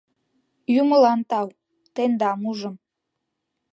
Юмылан 0.81 1.19
тау, 1.29 1.47
тендам 1.95 2.41
ужым. 2.49 2.75